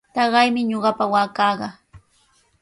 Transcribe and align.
Taqaymi 0.15 0.61
ñuqapa 0.69 1.05
waakaqa. 1.13 1.67